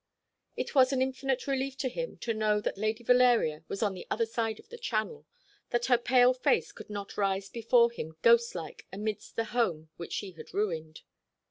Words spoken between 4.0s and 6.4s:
other side of the Channel, that her pale